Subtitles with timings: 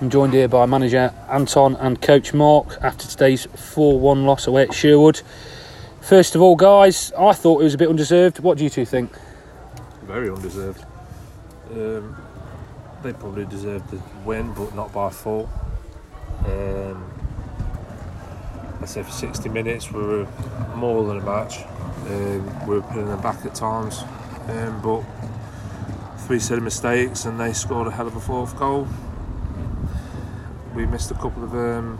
[0.00, 4.62] I'm joined here by manager Anton and coach Mark after today's 4 1 loss away
[4.62, 5.22] at Sherwood.
[6.00, 8.38] First of all, guys, I thought it was a bit undeserved.
[8.38, 9.10] What do you two think?
[10.04, 10.84] Very undeserved.
[11.72, 12.16] Um,
[13.02, 15.50] they probably deserved the win, but not by full.
[16.46, 17.10] Um,
[18.80, 20.28] I say for 60 minutes we were
[20.76, 21.64] more than a match.
[22.06, 24.04] Um, we were putting them back at times,
[24.46, 25.02] um, but
[26.18, 28.86] three set of mistakes and they scored a hell of a fourth goal.
[30.78, 31.98] We missed a couple of um,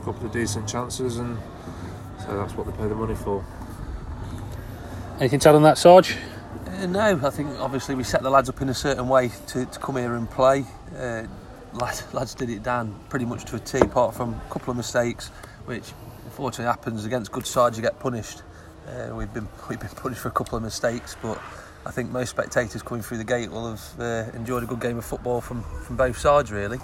[0.00, 1.36] a couple of decent chances, and
[2.20, 3.44] so that's what they pay the money for.
[5.20, 6.16] Anything to add on that, Sarge?
[6.68, 9.66] Uh, no, I think obviously we set the lads up in a certain way to,
[9.66, 10.64] to come here and play.
[10.96, 11.24] Uh,
[11.74, 14.78] lads, lads did it down pretty much to a T, apart from a couple of
[14.78, 15.28] mistakes,
[15.66, 15.92] which
[16.24, 17.76] unfortunately happens against good sides.
[17.76, 18.40] You get punished.
[18.88, 21.38] Uh, we've been we've been punished for a couple of mistakes, but
[21.84, 24.96] I think most spectators coming through the gate will have uh, enjoyed a good game
[24.96, 26.78] of football from, from both sides, really.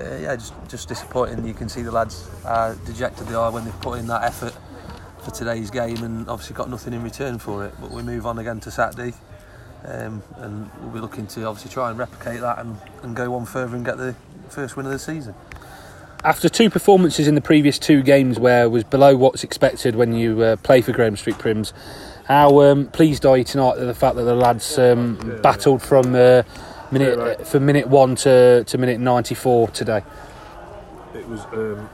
[0.00, 1.46] Uh, yeah, just just disappointing.
[1.46, 4.54] You can see the lads are dejected they are when they've put in that effort
[5.22, 7.74] for today's game and obviously got nothing in return for it.
[7.80, 9.14] But we move on again to Saturday.
[9.84, 13.46] Um, and we'll be looking to obviously try and replicate that and, and go on
[13.46, 14.14] further and get the
[14.50, 15.34] first win of the season.
[16.22, 20.42] After two performances in the previous two games where was below what's expected when you
[20.42, 21.72] uh, play for Graham Street Prims,
[22.26, 26.14] how um, pleased are you tonight at the fact that the lads um, battled from
[26.14, 26.42] uh,
[26.90, 30.02] minute uh, from minute one to, to minute 94 today?
[31.14, 31.88] It was um,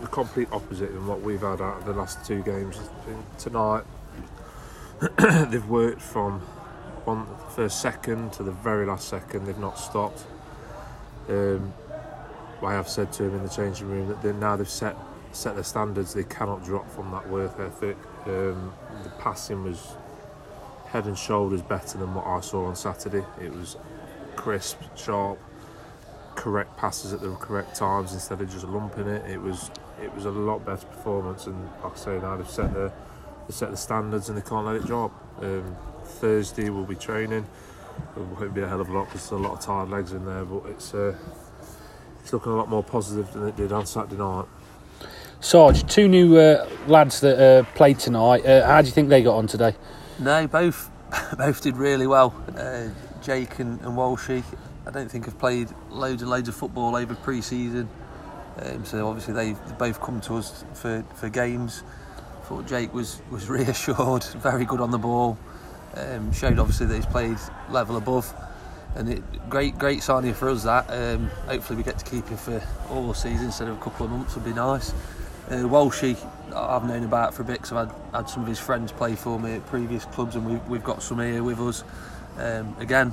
[0.00, 2.78] the complete opposite of what we've had out of the last two games.
[3.38, 3.84] Tonight,
[5.50, 6.40] they've worked from
[7.04, 9.46] one first second to the very last second.
[9.46, 10.24] They've not stopped.
[11.28, 11.72] Um,
[12.62, 14.96] I have said to him in the changing room that they, now they've set
[15.32, 16.14] set their standards.
[16.14, 17.96] They cannot drop from that work ethic.
[18.26, 19.96] Um, the passing was
[20.94, 23.24] head and shoulders better than what I saw on Saturday.
[23.42, 23.76] It was
[24.36, 25.40] crisp, sharp,
[26.36, 29.28] correct passes at the correct times instead of just lumping it.
[29.28, 32.72] It was it was a lot better performance, and like I say, now they've set
[32.72, 32.92] the
[33.48, 35.10] they set the standards and they can't let it drop.
[35.42, 37.44] Um, Thursday we'll be training.
[38.16, 40.12] It won't be a hell of a lot because there's a lot of tired legs
[40.12, 41.16] in there, but it's uh,
[42.22, 44.46] it's looking a lot more positive than it did on Saturday night.
[45.44, 48.46] Sarge, two new uh, lads that uh, played tonight.
[48.46, 49.76] Uh, how do you think they got on today?
[50.18, 50.90] No, both
[51.36, 52.34] both did really well.
[52.56, 52.88] Uh,
[53.20, 54.42] Jake and, and Walshy,
[54.86, 57.90] I don't think have played loads and loads of football over pre-season.
[58.58, 61.82] Um, so obviously they've both come to us for, for games.
[62.16, 65.38] I thought Jake was, was reassured, very good on the ball.
[65.94, 67.36] Um, showed obviously that he's played
[67.68, 68.32] level above.
[68.94, 70.86] And it, great great signing for us that.
[70.88, 74.12] Um, hopefully we get to keep him for all season instead of a couple of
[74.12, 74.94] months would be nice.
[75.48, 76.16] Uh, Walshy,
[76.54, 79.14] I've known about for a bit because I've had, had some of his friends play
[79.14, 81.84] for me at previous clubs and we've, we've got some here with us.
[82.38, 83.12] Um, again,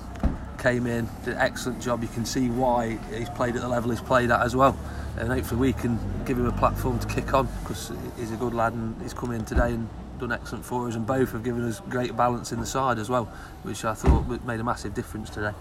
[0.58, 2.02] came in, did an excellent job.
[2.02, 4.78] You can see why he's played at the level he's played at as well.
[5.18, 8.54] And hopefully we can give him a platform to kick on because he's a good
[8.54, 10.96] lad and he's come in today and done excellent for us.
[10.96, 13.26] And both have given us great balance in the side as well,
[13.64, 15.52] which I thought made a massive difference today.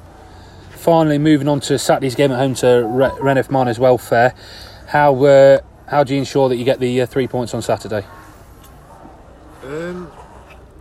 [0.71, 4.35] Finally, moving on to Saturday's game at home to Re- Rainworth Miners Welfare.
[4.87, 5.59] How uh,
[5.91, 8.07] how do you ensure that you get the uh, three points on Saturday?
[9.65, 10.11] Um,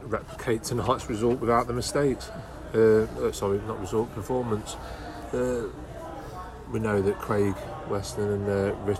[0.03, 2.29] replicate tonight's result without the mistakes.
[2.73, 4.75] Uh, uh, sorry, not result, performance.
[5.33, 5.63] Uh,
[6.71, 7.55] we know that Craig
[7.89, 8.95] Weston and uh,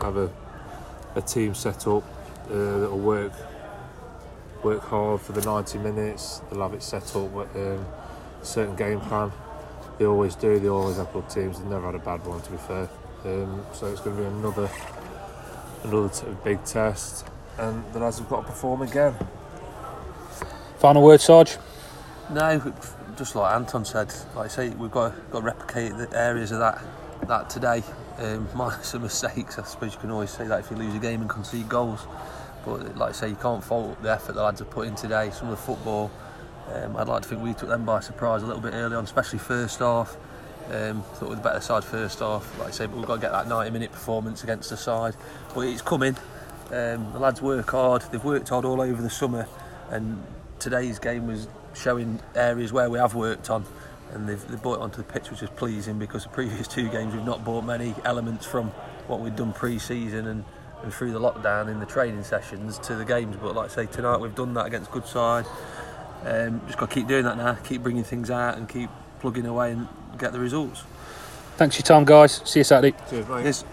[0.00, 0.30] have a,
[1.14, 2.02] a team set up
[2.46, 3.32] uh, that will work
[4.64, 6.40] work hard for the 90 minutes.
[6.50, 7.86] They'll have it set up with um,
[8.40, 9.32] a certain game plan.
[9.98, 10.58] They always do.
[10.58, 11.58] They always have good teams.
[11.58, 12.88] They've never had a bad one, to be fair.
[13.24, 14.68] Um, so it's going to be another
[15.84, 17.26] another t- big test,
[17.58, 19.14] and the lads have got to perform again.
[20.78, 21.58] Final word, Sarge.
[22.30, 22.72] No,
[23.16, 26.58] just like Anton said, like I say, we've got got to replicate the areas of
[26.60, 26.82] that
[27.28, 27.82] that today.
[28.18, 30.98] Um, minus some mistakes, I suppose you can always say that if you lose a
[30.98, 32.06] game and concede goals.
[32.64, 35.30] But like I say, you can't fault the effort the lads have put in today.
[35.30, 36.10] Some of the football,
[36.72, 39.04] um, I'd like to think we took them by surprise a little bit early on,
[39.04, 40.16] especially first half.
[40.70, 43.16] Um, thought we were the better side first half, like I say, but we've got
[43.16, 45.14] to get that 90 minute performance against the side.
[45.54, 46.16] But it's coming.
[46.70, 48.02] Um, the lads work hard.
[48.10, 49.46] They've worked hard all over the summer,
[49.90, 50.24] and
[50.58, 53.64] today's game was showing areas where we have worked on
[54.12, 56.88] and they've, they've brought it onto the pitch which is pleasing because the previous two
[56.88, 58.68] games we've not brought many elements from
[59.08, 60.44] what we'd done pre-season and,
[60.82, 63.86] and through the lockdown in the training sessions to the games but like I say
[63.86, 65.46] tonight we've done that against good side
[66.24, 68.90] um, just got to keep doing that now keep bringing things out and keep
[69.20, 69.88] plugging away and
[70.18, 70.84] get the results
[71.56, 72.40] Thanks for your time, guys.
[72.44, 72.96] See you Saturday.
[73.08, 73.44] Cheers, mate.
[73.44, 73.64] Yes.